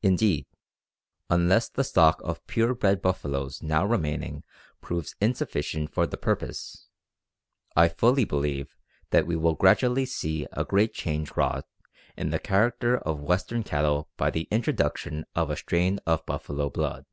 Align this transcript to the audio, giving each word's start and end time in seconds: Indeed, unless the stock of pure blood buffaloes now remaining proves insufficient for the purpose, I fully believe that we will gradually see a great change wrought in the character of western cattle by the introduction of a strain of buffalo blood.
Indeed, 0.00 0.46
unless 1.28 1.68
the 1.68 1.84
stock 1.84 2.22
of 2.24 2.46
pure 2.46 2.74
blood 2.74 3.02
buffaloes 3.02 3.62
now 3.62 3.84
remaining 3.84 4.44
proves 4.80 5.14
insufficient 5.20 5.92
for 5.92 6.06
the 6.06 6.16
purpose, 6.16 6.88
I 7.76 7.90
fully 7.90 8.24
believe 8.24 8.74
that 9.10 9.26
we 9.26 9.36
will 9.36 9.52
gradually 9.54 10.06
see 10.06 10.46
a 10.52 10.64
great 10.64 10.94
change 10.94 11.36
wrought 11.36 11.66
in 12.16 12.30
the 12.30 12.38
character 12.38 12.96
of 12.96 13.20
western 13.20 13.62
cattle 13.62 14.08
by 14.16 14.30
the 14.30 14.48
introduction 14.50 15.26
of 15.34 15.50
a 15.50 15.56
strain 15.56 16.00
of 16.06 16.24
buffalo 16.24 16.70
blood. 16.70 17.04